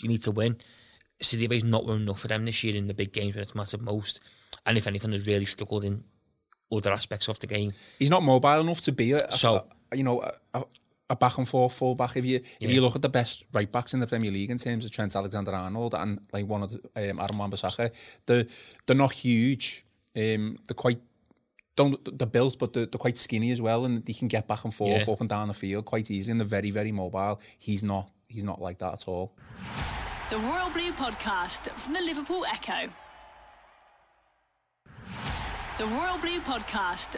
[0.00, 0.56] You need to win.
[1.22, 3.82] Sidibé's not winning enough for them this year in the big games when it's mattered
[3.82, 4.20] most.
[4.64, 6.04] And if anything, has really struggled in
[6.70, 7.72] other aspects of the game.
[7.98, 10.22] He's not mobile enough to be a, a- So- a- you know
[10.54, 10.62] a,
[11.08, 12.16] a, a back and forth full back.
[12.16, 12.68] If you if Yeah.
[12.70, 15.14] you look at the best right backs in the Premier League in terms of Trent
[15.16, 16.78] Alexander-Arnold and like one of the
[17.10, 17.92] um, Aaron Wan-Bissaka,
[18.26, 18.46] they're
[18.86, 19.84] they're not huge.
[20.16, 21.00] Um, they're quite
[21.76, 24.64] don't they're built, but they're, they're quite skinny as well, and they can get back
[24.64, 25.12] and forth Yeah.
[25.12, 26.32] up and down the field quite easily.
[26.32, 27.40] And they're very very mobile.
[27.58, 29.34] He's not he's not like that at all.
[30.30, 32.90] The Royal Blue Podcast from the Liverpool Echo.
[35.78, 37.16] The Royal Blue Podcast.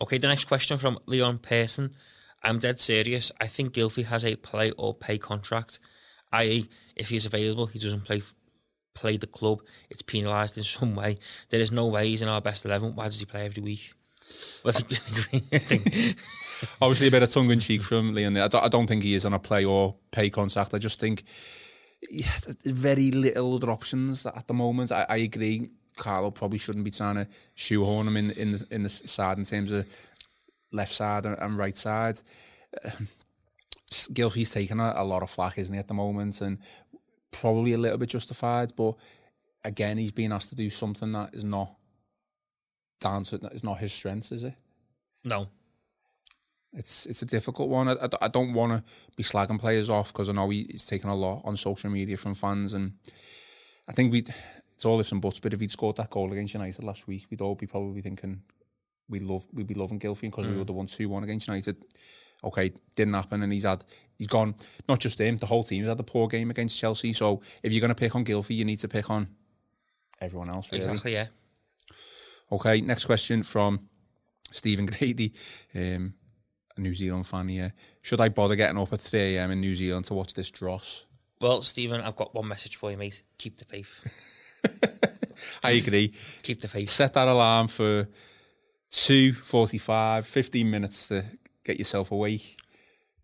[0.00, 1.94] Okay, the next question from Leon Pearson.
[2.42, 3.32] I'm dead serious.
[3.40, 5.78] I think Gylfi has a play or pay contract,
[6.32, 8.22] i.e., if he's available, he doesn't play
[8.94, 9.60] play the club.
[9.90, 11.18] It's penalised in some way.
[11.50, 12.94] There is no way he's in our best eleven.
[12.94, 13.92] Why does he play every week?
[14.64, 14.74] Well,
[16.80, 18.36] Obviously, a bit of tongue in cheek from Leon.
[18.36, 20.74] I don't, I don't think he is on a play or pay contract.
[20.74, 21.24] I just think
[22.10, 22.30] yeah,
[22.64, 24.92] very little other options at the moment.
[24.92, 25.70] I, I agree.
[25.96, 29.44] Carlo probably shouldn't be trying to shoehorn him in in the, in the side in
[29.44, 29.86] terms of
[30.72, 32.20] left side and, and right side.
[32.84, 33.08] Um,
[33.90, 36.58] Gylfi's taking a, a lot of flack, isn't he, at the moment, and
[37.30, 38.72] probably a little bit justified.
[38.76, 38.94] But
[39.64, 41.74] again, he's being asked to do something that is not
[43.00, 44.54] down to is not his strengths, is it?
[45.24, 45.48] no.
[46.74, 47.88] It's it's a difficult one.
[47.88, 48.84] I, I, I don't want to
[49.16, 52.18] be slagging players off because I know he, he's taken a lot on social media
[52.18, 52.92] from fans, and
[53.88, 54.22] I think we
[54.74, 55.40] it's all ifs and buts.
[55.40, 58.42] But if he'd scored that goal against United last week, we'd all be probably thinking
[59.08, 61.76] we love we'd be loving Gylfi because we would have won two one against United.
[62.44, 63.84] Okay, didn't happen, and he's had
[64.16, 64.54] he's gone.
[64.88, 67.12] Not just him, the whole team has had a poor game against Chelsea.
[67.12, 69.28] So if you're going to pick on Gylfi, you need to pick on
[70.20, 70.70] everyone else.
[70.70, 70.84] Really.
[70.84, 71.26] Exactly, yeah.
[72.50, 73.88] Okay, next question from
[74.50, 75.32] Stephen Grady,
[75.74, 76.14] um,
[76.76, 77.74] a New Zealand fan here.
[78.02, 79.50] Should I bother getting up at 3 a.m.
[79.50, 81.06] in New Zealand to watch this dross?
[81.40, 83.22] Well, Stephen, I've got one message for you, mate.
[83.36, 84.54] Keep the faith.
[85.62, 86.14] I agree.
[86.42, 86.90] Keep the faith.
[86.90, 88.08] Set that alarm for
[88.90, 91.24] 2.45, 15 minutes to
[91.64, 92.56] get yourself awake.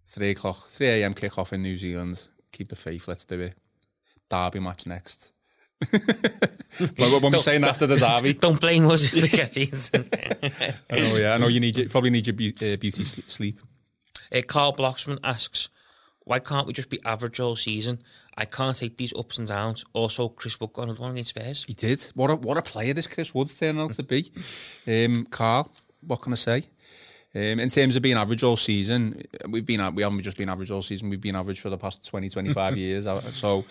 [0.06, 1.14] 3 o'clock, 3 a.m.
[1.14, 2.28] kick off in New Zealand.
[2.52, 3.54] Keep the faith, let's do it.
[4.28, 5.32] Derby match next.
[5.92, 8.34] like what I'm saying after the derby.
[8.40, 9.68] Don't blame us for getting
[10.90, 11.34] I know, yeah.
[11.34, 13.60] I know you need you probably need your beau- uh, beauty sleep.
[14.32, 15.68] Uh, Carl Bloxman asks,
[16.20, 17.98] why can't we just be average all season?
[18.36, 19.84] I can't take these ups and downs.
[19.92, 21.64] Also, Chris Wood got another one against Spurs.
[21.66, 22.02] He did.
[22.14, 24.30] What a what a player this Chris Woods turned out to be.
[24.88, 25.70] Um, Carl,
[26.00, 26.64] what can I say?
[27.36, 30.70] Um, in terms of being average all season, we've been we haven't just been average
[30.70, 31.10] all season.
[31.10, 33.04] We've been average for the past 20, 25 years.
[33.34, 33.64] So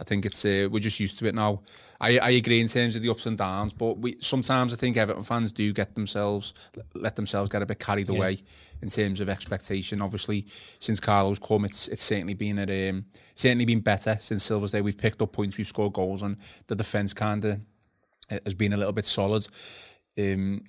[0.00, 1.60] I think it's uh, we're just used to it now.
[2.00, 4.96] I, I agree in terms of the ups and downs, but we sometimes I think
[4.96, 6.54] Everton fans do get themselves
[6.94, 8.38] let themselves get a bit carried away
[8.80, 10.00] in terms of expectation.
[10.00, 10.46] Obviously,
[10.78, 14.80] since Carlo's come, it's it's certainly been at, um, certainly been better since Silva's Day.
[14.80, 17.60] We've picked up points, we've scored goals, and the defence kind of
[18.30, 19.46] has been a little bit solid.
[20.18, 20.64] Um,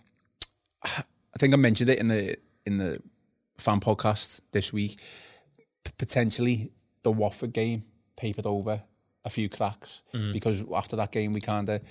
[0.83, 3.01] I think I mentioned it in the in the
[3.57, 4.99] fan podcast this week.
[5.85, 6.71] P- potentially,
[7.03, 7.83] the Watford game
[8.17, 8.83] papered over
[9.23, 10.03] a few cracks
[10.33, 11.81] because after that game, we kind of,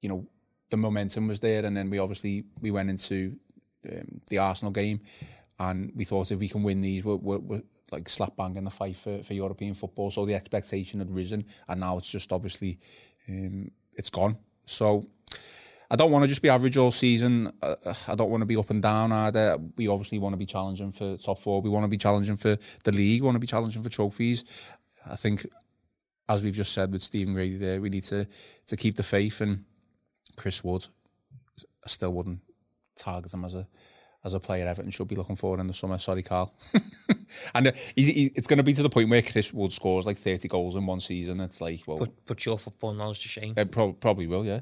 [0.00, 0.26] you know,
[0.70, 3.36] the momentum was there, and then we obviously we went into
[3.90, 5.00] um, the Arsenal game,
[5.58, 8.64] and we thought if we can win these, we're, we're, we're like slap bang in
[8.64, 10.10] the fight for, for European football.
[10.10, 12.78] So the expectation had risen, and now it's just obviously
[13.28, 14.36] um, it's gone.
[14.66, 15.04] So
[15.90, 17.52] I don't want to just be average all season.
[17.62, 19.58] Uh, I don't want to be up and down either.
[19.76, 21.60] We obviously want to be challenging for top four.
[21.60, 23.20] We want to be challenging for the league.
[23.20, 24.44] We want to be challenging for trophies.
[25.06, 25.46] I think,
[26.28, 28.26] as we've just said with Stephen Grady there, we need to
[28.66, 29.40] to keep the faith.
[29.40, 29.64] And
[30.36, 30.86] Chris Wood,
[31.84, 32.40] I still wouldn't
[32.96, 33.66] target him as a
[34.24, 35.98] as a player Everton should be looking for in the summer.
[35.98, 36.54] Sorry, Carl.
[37.54, 40.06] and uh, he's, he's, it's going to be to the point where Chris Wood scores
[40.06, 41.40] like 30 goals in one season.
[41.40, 41.98] It's like, well...
[41.98, 43.52] Put, put your football knowledge to shame.
[43.54, 44.60] It pro- probably will, yeah.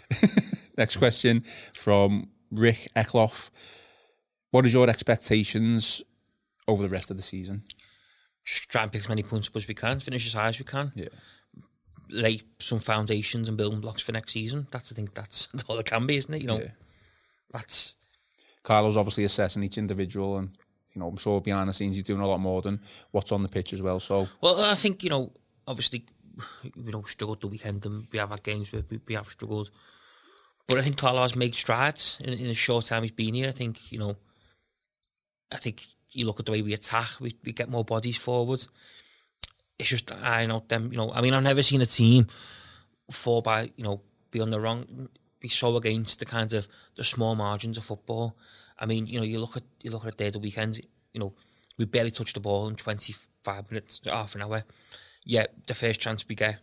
[0.76, 1.40] Next question
[1.74, 3.48] from Rick Eckloff.
[4.50, 6.02] What is your expectations
[6.68, 7.62] over the rest of the season?
[8.44, 10.58] Just try and pick as many points up as we can, finish as high as
[10.58, 10.92] we can.
[10.94, 11.08] Yeah.
[12.10, 14.66] Lay some foundations and building blocks for next season.
[14.70, 16.42] That's I think that's, all it can be, isn't it?
[16.42, 16.70] You know, Yeah.
[17.52, 17.94] that's
[18.62, 20.50] Carlo's obviously assessing each individual and,
[20.92, 22.80] you know, I'm sure behind the scenes he's doing a lot more than
[23.12, 23.98] what's on the pitch as well.
[24.00, 25.32] So, Well, I think you know,
[25.66, 26.04] obviously,
[26.76, 29.70] we don't struggle the weekend, and we have had games where we, have struggled.
[30.68, 33.48] But I think Carlo has made strides in, in a short time he's been here.
[33.48, 34.16] I think you know,
[35.50, 38.64] I think you look at the way we attack, we, we get more bodies forward.
[39.78, 40.90] It's just I know them.
[40.92, 42.26] You know, I mean, I've never seen a team
[43.10, 45.08] fall by you know be on the wrong,
[45.40, 48.36] be so against the kind of the small margins of football.
[48.78, 50.80] I mean, you know, you look at you look at it there the weekend.
[51.12, 51.32] You know,
[51.78, 54.64] we barely touched the ball in twenty five minutes, half an hour.
[55.24, 56.58] Yet the first chance we get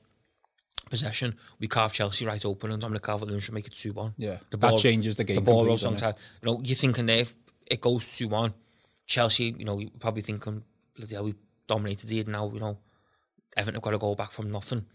[0.89, 4.13] possession, we carve Chelsea right open, and Dominic Calvert-Lewin should make it two one.
[4.17, 6.15] Yeah, the ball, that changes the game The ball rolls alongside.
[6.41, 7.35] You know, you're thinking there if
[7.67, 8.53] it goes two one,
[9.09, 9.55] Chelsea.
[9.57, 10.63] You know, you're probably thinking,
[10.95, 11.35] bloody um, hell, we
[11.67, 12.49] dominated here now.
[12.53, 12.77] You know,
[13.57, 14.85] Everton have got to go back from nothing.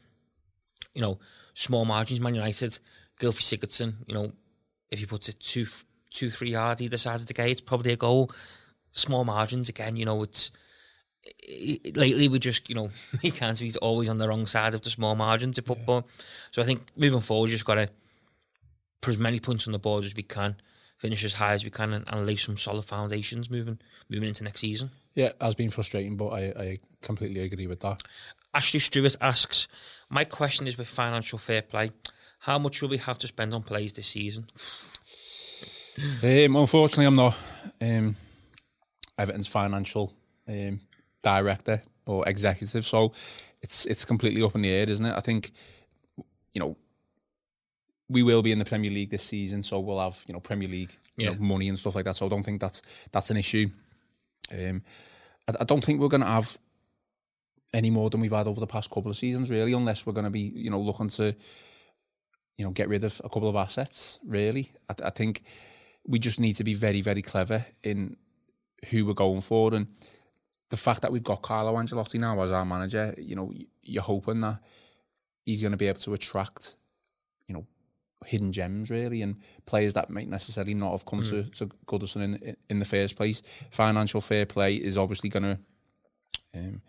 [0.95, 1.19] You know,
[1.53, 2.21] small margins.
[2.21, 2.79] Man United,
[3.21, 3.95] Gylfi Sigurdsson.
[4.07, 4.33] You know,
[4.91, 5.67] if he puts it two,
[6.11, 8.31] two, three yards either side of the gate, it's probably a goal.
[8.93, 9.97] Small margins again.
[9.97, 10.53] You know, it's
[11.25, 12.91] it- lately we just you know
[13.23, 16.07] we can't see he's always on the wrong side of the small margins of football.
[16.53, 17.89] So I think moving forward, you just got to
[19.01, 20.57] put as many points on the board as we can,
[21.05, 24.43] finish as high as we can, and, and lay some solid foundations moving moving into
[24.43, 24.89] next season.
[25.15, 28.03] yeah, it has been frustrating, but I, I completely agree with that.
[28.55, 29.69] Ashley Stewart asks,
[30.09, 31.93] "My question is with financial fair play,
[32.39, 34.47] how much will we have to spend on plays this season?"
[36.25, 37.37] Um, unfortunately, I'm not
[37.81, 38.17] um,
[39.17, 40.13] Everton's financial
[40.49, 40.81] um,
[41.23, 43.13] director or executive, so
[43.63, 45.15] it's it's completely up in the air, isn't it?
[45.17, 45.53] I think
[46.53, 46.77] you know
[48.09, 50.69] we will be in the Premier League this season, so we'll have you know Premier
[50.69, 51.31] League you Yeah.
[51.35, 52.17] know, money and stuff like that.
[52.17, 53.69] So I don't think that's that's an issue.
[54.53, 54.83] Um,
[55.49, 56.59] I, I don't think we're going to have
[57.73, 60.25] any more than we've had over the past couple of seasons, really, unless we're going
[60.25, 61.35] to be you know looking to
[62.57, 64.19] you know get rid of a couple of assets.
[64.27, 65.43] Really, I, I think
[66.07, 68.17] we just need to be very very clever in
[68.91, 69.87] who we're going for and
[70.69, 73.15] the fact that we've got Carlo Ancelotti now as our manager.
[73.17, 74.61] You know, you're hoping that
[75.47, 76.77] he's going to be able to attract
[78.27, 82.57] hidden gems really and players that might necessarily not have come to, to Goodison in
[82.71, 83.43] in the first place.
[83.71, 85.59] Financial fair play is obviously going to
[86.55, 86.83] um,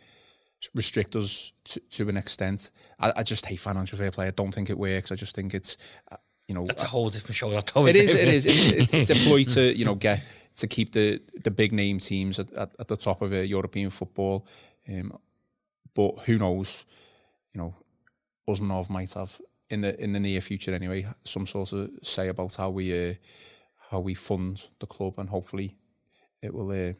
[0.73, 2.71] restrict us to, to an extent.
[2.99, 4.27] I, I just hate financial fair play.
[4.27, 5.11] I don't think it works.
[5.11, 5.77] I just think it's
[6.11, 6.17] uh,
[6.47, 7.49] you know That's a whole different show.
[7.49, 8.13] Though, it is.
[8.13, 8.45] It is.
[8.45, 10.23] It's, it's, it's employed to you know get
[10.57, 13.89] to keep the the big name teams at, at, at the top of uh, European
[13.89, 14.47] football.
[14.87, 15.17] Um,
[15.93, 16.85] but who knows?
[17.53, 17.75] You know,
[18.47, 19.39] us might have
[19.69, 23.13] in the in the near future anyway some sort of say about how we uh,
[23.89, 25.75] how we fund the club and hopefully
[26.41, 26.93] it will uh,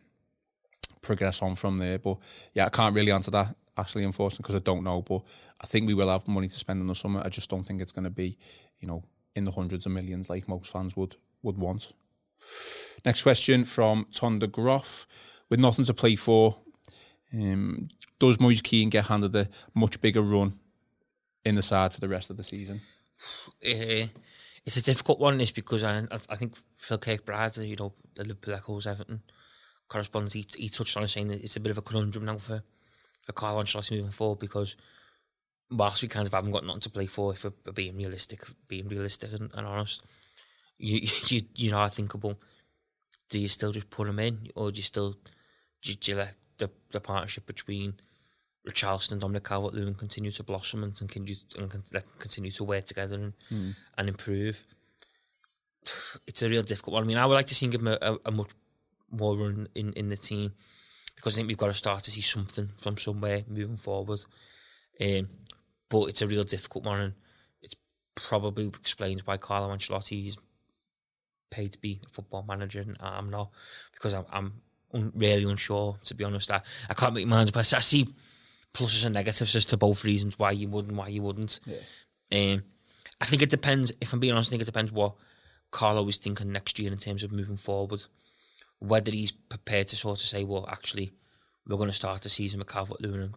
[1.06, 2.00] progress on from there.
[2.00, 2.18] But
[2.54, 5.02] yeah, I can't really answer that actually, unfortunately, because I don't know.
[5.02, 5.22] But
[5.62, 7.22] I think we will have money to spend in the summer.
[7.24, 8.38] I just don't think it's going to be,
[8.80, 9.04] you know,
[9.36, 11.94] in the hundreds of millions like most fans would would want.
[13.06, 15.08] Next question from Tonda Groff.
[15.48, 16.58] With nothing to play for,
[17.32, 20.60] um, does Moise Kean get handed a much bigger run
[21.46, 22.82] in the side for the rest of the season?
[23.64, 24.08] uh,
[24.66, 25.40] it's a difficult one.
[25.40, 29.22] Is because I, I think Phil Kirkbride, you know, the Liverpool Echoes Everton
[29.88, 32.64] correspondent, he, he touched on it saying it's a bit of a conundrum now for
[33.24, 34.76] for Carlo Ancelotti moving forward because
[35.72, 38.88] whilst we kind of haven't got nothing to play for, if we're being realistic, being
[38.88, 40.06] realistic and, and honest,
[40.78, 42.40] you you you know, I thinkable.
[43.30, 45.12] Do you still just put him in, or do you still
[45.82, 47.96] do you, do you let the the partnership between
[48.68, 52.64] Richarlison and Dominic Calvert-Lewin continue to blossom and continue and con- let them continue to
[52.64, 53.34] work together and,
[53.98, 54.64] and improve.
[56.28, 57.04] It's a real difficult one.
[57.04, 58.52] I mean, I would like to see him give him a, a, a much
[59.12, 60.54] more run in, in the team
[61.16, 64.20] because I think we've got to start to see something from somewhere moving forward.
[65.00, 65.30] Um,
[65.90, 67.14] but it's a real difficult one, and
[67.62, 67.76] it's
[68.16, 70.38] probably explains why Carlo Ancelotti is
[71.52, 73.50] paid to be a football manager, and I'm not
[73.94, 74.54] because I'm, I'm
[74.94, 75.98] un- really unsure.
[76.06, 77.58] To be honest, I, I can't make my mind up.
[77.58, 78.08] I see
[78.76, 81.60] pluses and negatives as to both reasons why you would and why you wouldn't.
[82.32, 82.64] Um,
[83.22, 83.92] I think it depends.
[84.02, 85.16] If I'm being honest, I think it depends what
[85.72, 88.04] Carlo is thinking next year in terms of moving forward.
[88.80, 91.14] Whether he's prepared to sort of say, well, actually,
[91.66, 93.34] we're going to start the season with Calvert Lewin and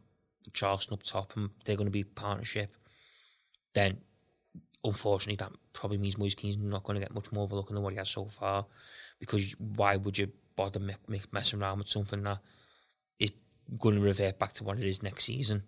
[0.52, 2.74] Charleston up top, and they're going to be partnership.
[3.74, 3.98] Then,
[4.84, 7.68] unfortunately, that probably means Moise Kean's not going to get much more of a look
[7.68, 8.66] than what he has so far.
[9.20, 12.38] Because why would you bother me- me- messing around with something that
[13.78, 15.64] going to revert back to what it is next season?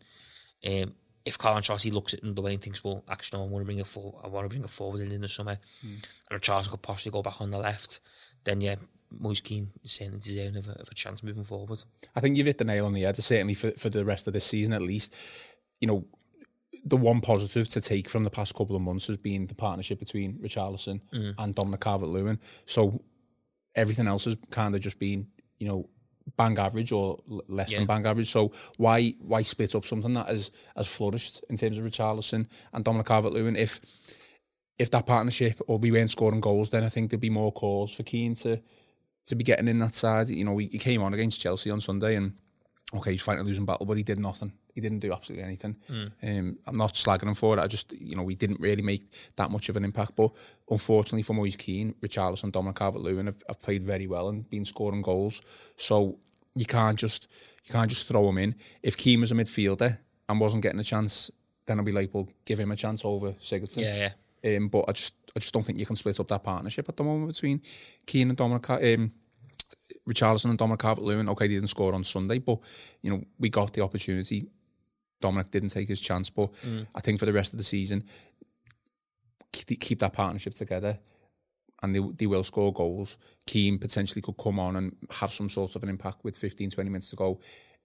[0.66, 3.48] Um, if Carlo Ancelotti looks at it the way and thinks, well, actually, no, I
[3.48, 4.20] want to bring it forward.
[4.24, 7.40] I want to bring it forward in the summer, and Richarlison could possibly go back
[7.40, 8.00] on the left,
[8.44, 8.76] then yeah,
[9.10, 11.82] Moise Kean is certainly deserving of a, of a chance moving forward.
[12.14, 14.32] I think you've hit the nail on the head, certainly for, for the rest of
[14.32, 15.14] this season at least.
[15.80, 16.04] You know,
[16.84, 19.98] the one positive to take from the past couple of months has been the partnership
[19.98, 21.00] between Richarlison
[21.38, 22.38] and Dominic Calvert-Lewin.
[22.64, 23.02] So
[23.74, 25.88] everything else has kind of just been, you know,
[26.36, 27.86] bang average or l- less than Yeah.
[27.86, 28.30] bang average.
[28.30, 32.84] So why why split up something that has has flourished in terms of Richarlison and
[32.84, 33.80] Dominic Calvert-Lewin if
[34.78, 37.92] if that partnership or we weren't scoring goals, then I think there'd be more calls
[37.92, 38.60] for Kean to
[39.26, 40.28] to be getting in that side.
[40.30, 42.32] You know, he, he came on against Chelsea on Sunday and
[42.94, 44.52] okay, he's fighting a losing battle, but he did nothing.
[44.74, 45.76] He didn't do absolutely anything.
[46.22, 47.60] Um, I'm not slagging him for it.
[47.60, 49.02] I just, you know, we didn't really make
[49.36, 50.16] that much of an impact.
[50.16, 50.30] But
[50.70, 54.64] unfortunately for Moise Kean, Richarlison and Dominic Calvert-Lewin have, have played very well and been
[54.64, 55.42] scoring goals.
[55.76, 56.18] So
[56.54, 57.26] you can't just
[57.64, 58.54] you can't just throw him in.
[58.82, 61.30] If Kean was a midfielder and wasn't getting a chance,
[61.66, 63.82] then I'll be like, well, give him a chance over Sigurdsson.
[63.82, 64.10] Yeah,
[64.42, 64.56] yeah.
[64.56, 66.96] Um, but I just I just don't think you can split up that partnership at
[66.96, 67.62] the moment between
[68.06, 68.70] Kean and Dominic.
[68.70, 69.12] Um,
[70.08, 71.28] Richarlison and Dominic Calvert-Lewin.
[71.28, 72.58] Okay, they didn't score on Sunday, but
[73.02, 74.48] you know we got the opportunity.
[75.20, 76.86] Dominic didn't take his chance, but mm.
[76.94, 78.04] I think for the rest of the season,
[79.52, 80.98] keep, keep that partnership together,
[81.82, 83.18] and they they will score goals.
[83.46, 86.90] Kean potentially could come on and have some sort of an impact with 15, 20
[86.90, 87.40] minutes to go,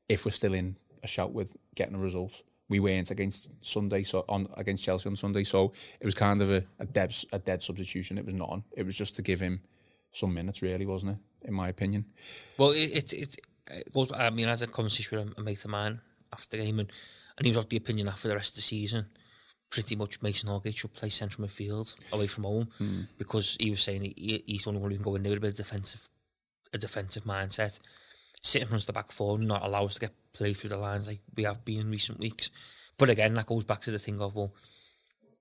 [0.09, 2.41] if we're still in a shout with getting a result.
[2.67, 6.51] We weren't against Sunday, so on against Chelsea on Sunday, so it was kind of
[6.51, 8.17] a, a dead a dead substitution.
[8.17, 8.63] It was not on.
[8.75, 9.61] It was just to give him
[10.11, 11.47] some minutes, really, wasn't it?
[11.47, 12.05] In my opinion.
[12.57, 14.11] Well, it, it, it, goes.
[14.11, 16.01] I mean, as a conversation with a, a mate of mine
[16.33, 16.91] after the game, and,
[17.37, 19.05] and he was of the opinion that for the rest of the season,
[19.69, 22.69] pretty much Mason Holgate should play central midfield away from home
[23.17, 25.39] because he was saying he, he's the only one who can go in there with
[25.39, 26.09] a bit of defensive,
[26.73, 27.79] a defensive mindset,
[28.41, 30.69] sit in front of the back four, and not allow us to get play through
[30.69, 32.51] the lines like we have been in recent weeks.
[32.97, 34.53] But again, that goes back to the thing of well,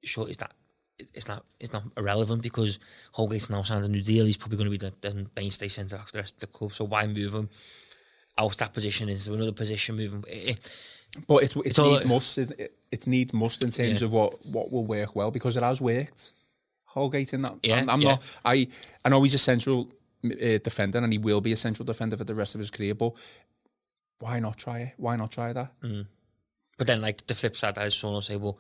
[0.02, 0.52] sure, is that
[0.98, 2.78] it's not it's not irrelevant because
[3.14, 4.26] Holgate's now signed a new deal.
[4.26, 6.72] He's probably going to be the, the mainstay centre after the rest of the club.
[6.72, 7.48] So why move him?
[8.36, 10.24] Out that position is another position moving.
[10.28, 10.54] Eh, eh,
[11.28, 12.38] But it's it's, needs must.
[12.38, 12.76] Isn't it?
[12.90, 14.06] It's needs must in terms Yeah.
[14.06, 16.32] of what what will work well because it has worked.
[16.86, 17.54] Holgate in that.
[17.62, 18.08] Yeah, I'm, I'm yeah.
[18.10, 18.22] not.
[18.44, 18.68] I
[19.04, 19.92] I know he's a central
[20.24, 22.94] uh, defender and he will be a central defender for the rest of his career.
[22.94, 23.12] But
[24.20, 24.92] why not try it?
[24.96, 25.72] Why not try that?
[26.78, 28.58] But then, like the flip side, is someone will say, "Well,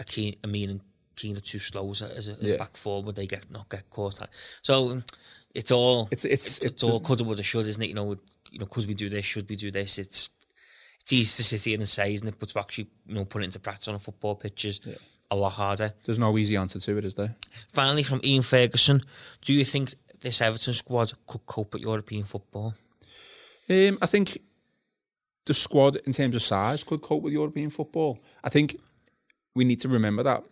[0.00, 0.80] a keen, a Mina and
[1.16, 2.56] Keane are too slow as a, as a, Yeah.
[2.58, 3.14] back forward.
[3.16, 4.20] They get not get caught."
[4.62, 5.04] So um,
[5.54, 7.88] it's all It's- it's- it's, it it's all could would have should, isn't it?
[7.88, 8.16] You know,
[8.50, 9.24] you know, could we do this?
[9.24, 9.98] Should we do this?
[9.98, 10.28] It's
[11.06, 12.34] it's easy to sit here and say, isn't it?
[12.36, 14.80] But to actually you know put it into practice on a football pitch is
[15.30, 15.92] a lot harder.
[16.04, 17.36] There's no easy answer to it, is there?
[17.72, 19.02] Finally, from Ian Ferguson,
[19.44, 22.74] do you think this Everton squad could cope with European football?
[23.70, 24.40] Um, I think
[25.44, 28.18] the squad, in terms of size, could cope with European football.
[28.42, 28.76] I think
[29.54, 30.42] we need to remember that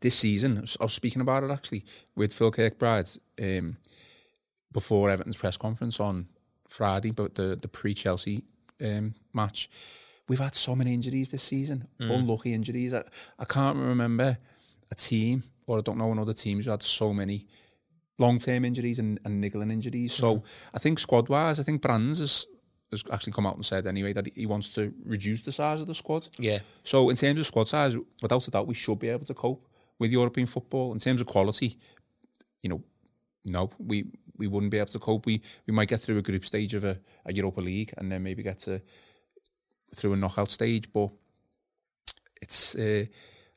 [0.00, 1.84] this season, I was speaking about it actually
[2.16, 3.76] with Phil Kirkbride um,
[4.72, 6.26] before Everton's press conference on
[6.66, 8.42] Friday, but the, the pre Chelsea
[8.84, 9.70] um, match.
[10.28, 12.92] We've had so many injuries this season, unlucky injuries.
[12.92, 13.04] I,
[13.38, 14.38] I can't remember
[14.90, 17.46] a team, or I don't know another teams who had so many
[18.18, 20.12] long term injuries and, and niggling injuries.
[20.12, 20.42] So
[20.74, 22.46] I think squad wise, I think Brands has,
[22.90, 25.86] has actually come out and said anyway that he wants to reduce the size of
[25.86, 26.28] the squad.
[26.38, 26.58] Yeah.
[26.82, 29.66] So in terms of squad size, without a doubt, we should be able to cope
[29.98, 30.92] with European football.
[30.92, 31.78] In terms of quality,
[32.62, 32.82] you know,
[33.44, 34.06] no, we
[34.38, 35.26] we wouldn't be able to cope.
[35.26, 38.22] We we might get through a group stage of a, a Europa League and then
[38.22, 38.80] maybe get to
[39.94, 40.92] through a knockout stage.
[40.92, 41.10] But
[42.40, 43.04] it's uh,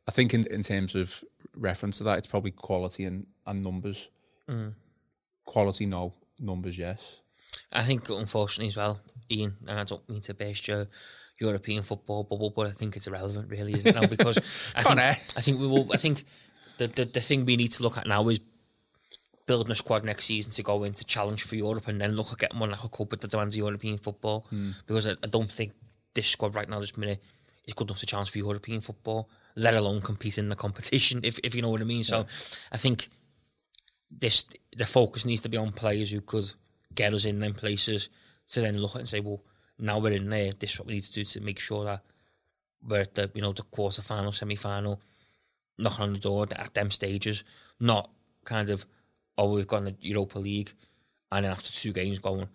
[0.08, 1.24] I think in in terms of
[1.56, 4.10] reference to that, it's probably quality and, and numbers.
[5.46, 6.14] Quality, no.
[6.40, 7.22] Numbers, yes.
[7.72, 10.88] I think, unfortunately, as well, Ian, and I don't mean to burst your
[11.40, 14.08] European football bubble, but I think it's irrelevant, really, isn't it now?
[14.08, 14.38] Because
[14.76, 15.00] I think?
[15.00, 15.92] I think we will.
[15.94, 16.24] I think
[16.78, 18.40] the, the the thing we need to look at now is
[19.50, 22.38] building a squad next season to go into challenge for Europe, and then look at
[22.38, 24.46] getting one like a cope with the demands of European football.
[24.52, 24.72] Hmm.
[24.86, 25.74] Because I, I don't think
[26.14, 27.20] this squad right now, this minute,
[27.66, 31.22] is good enough to challenge for European football, let alone compete in the competition.
[31.30, 32.04] If if you know what I mean.
[32.04, 32.28] So,
[32.72, 33.10] I think
[34.12, 34.46] this
[34.78, 36.54] the focus needs to be on players who could
[36.94, 38.10] get us in them places
[38.50, 39.42] to then look at and say, well,
[39.80, 40.54] now we're in there.
[40.54, 42.02] This is what we need to do to make sure that
[42.88, 45.02] we're at the you know the quarter final, semi final,
[45.80, 47.44] knocking on the door at them stages,
[47.80, 48.12] not
[48.46, 48.86] kind of,
[49.40, 50.74] oh, we've got a Europa League,
[51.32, 52.48] and then after two games going,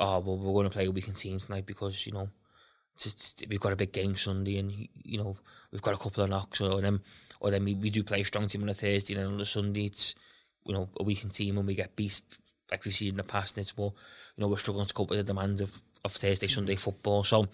[0.00, 2.28] oh, well, we're going to play a weekend team tonight because, you know,
[3.48, 4.72] we've got a big game Sunday and,
[5.04, 5.36] you know,
[5.70, 7.00] we've got a couple of knocks, or then,
[7.40, 9.40] or then we, we do play a strong team on a Thursday, and then on
[9.40, 10.16] a Sunday it's,
[10.66, 12.20] you know, a weekend team and we get beat
[12.70, 13.94] like we've seen in the past, and it's well,
[14.36, 17.22] you know, we're struggling to cope with the demands of, of Thursday, Sunday football.
[17.22, 17.46] So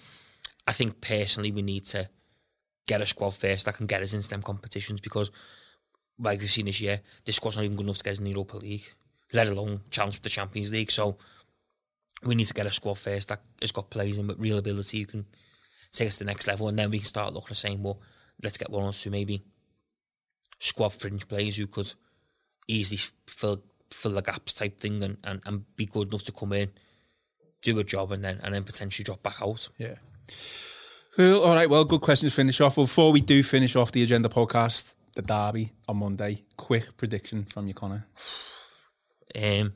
[0.67, 2.09] I think personally we need to
[2.87, 5.31] get a squad first that can get us into them competitions because,
[6.19, 8.25] like we've seen this year, this squad's not even good enough to get us in
[8.25, 8.93] the Europa League,
[9.33, 10.91] let alone challenge for the Champions League.
[10.91, 11.17] So
[12.25, 15.01] we need to get a squad first that has got players in with real ability
[15.01, 15.27] who can
[15.93, 18.01] take us to the next level, and then we can start looking at saying, well,
[18.43, 19.43] let's get one or two maybe
[20.59, 21.93] squad fringe players who could
[22.67, 26.53] easily fill fill the gaps type thing and, and, and be good enough to come
[26.53, 26.71] in,
[27.63, 29.69] do a job, and then and then potentially drop back out.
[29.79, 29.95] Yeah.
[31.17, 31.43] Cool.
[31.43, 31.71] All right.
[31.71, 32.75] Well, good question to finish off.
[32.75, 36.45] Before we do finish off the agenda podcast, the derby on Monday.
[36.57, 38.07] Quick prediction from you, Connor.
[39.35, 39.73] Um,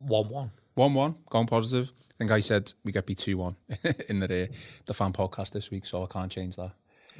[0.00, 0.50] one one.
[0.74, 1.14] One one.
[1.30, 1.92] Going positive.
[1.96, 3.54] I think I said we get beat two one
[4.08, 4.46] in the uh,
[4.84, 6.72] the fan podcast this week, so I can't change that.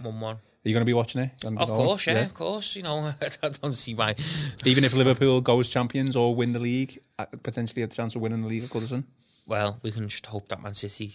[0.02, 0.34] One one.
[0.34, 1.30] Are you going to be watching it?
[1.44, 2.74] Of course, yeah, yeah, of course.
[2.74, 4.16] You know, I don't see why.
[4.64, 8.42] Even if Liverpool goes champions or win the league, uh, potentially a chance of winning
[8.42, 9.04] the league at Goodison.
[9.46, 11.14] Well, we can just hope that Man City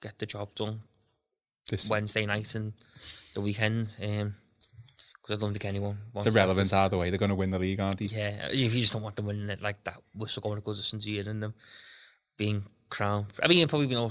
[0.00, 0.80] get the job done
[1.68, 2.72] this Wednesday night and
[3.34, 3.96] the weekend.
[4.02, 4.34] Um,
[5.22, 7.08] because I don't think anyone wants It's irrelevant just, either way.
[7.08, 8.06] They're going to win the league, aren't they?
[8.06, 10.60] Yeah, if you just don't want them winning it like that, we're still going to
[10.60, 11.54] go to you and them
[12.36, 13.28] being crowned.
[13.42, 14.10] I mean, it'll probably you know,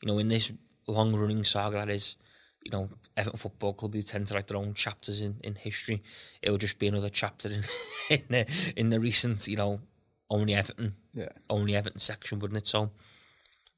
[0.00, 0.50] you know, in this
[0.86, 2.16] long running saga that is
[2.64, 6.02] you know, Everton Football Club who tend to write their own chapters in, in history.
[6.42, 7.62] It will just be another chapter in
[8.10, 9.80] in the, in the recent, you know,
[10.28, 12.68] only Everton, yeah, only Everton section, wouldn't it?
[12.68, 12.90] So,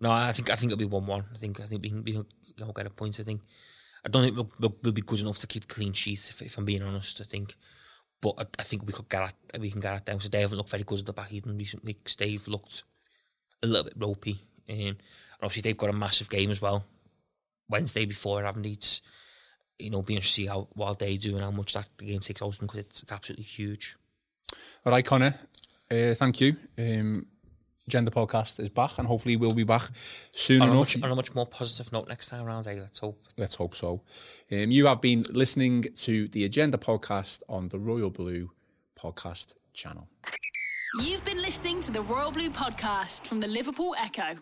[0.03, 1.25] no, I think I think it'll be one one.
[1.33, 2.13] I think I think we can, we
[2.75, 3.21] get a point.
[3.21, 3.41] I think
[4.05, 6.29] I don't think we'll, we'll, we'll be good enough to keep clean sheets.
[6.29, 7.55] If, if I'm being honest, I think.
[8.21, 10.21] But I, I, think we could get at, we can get it down.
[10.21, 12.15] So they haven't looked very good at the back in recent weeks.
[12.17, 12.85] They've looked
[13.63, 14.39] a little bit ropey.
[14.69, 14.97] Um, and
[15.43, 16.85] obviously they've got a massive game as well
[17.69, 19.01] Wednesday before, haven't
[19.79, 22.21] you know, being to see how what they do and how much that the game
[22.21, 23.97] takes out them because it's, it's absolutely huge.
[24.85, 25.35] All right, Connor.
[25.91, 26.57] Uh, thank you.
[26.79, 27.27] Um,
[27.87, 29.91] Agenda Podcast is back, and hopefully we'll be back
[30.33, 30.95] soon on enough.
[30.95, 32.79] A much, on a much more positive note next time around, eh?
[32.81, 33.21] let's hope.
[33.37, 34.03] Let's hope so.
[34.51, 38.51] Um, you have been listening to the Agenda Podcast on the Royal Blue
[38.99, 40.09] Podcast channel.
[41.01, 44.37] You've been listening to the Royal Blue Podcast from the Liverpool Echo.